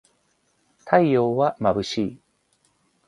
[0.83, 2.19] 太陽はまぶしい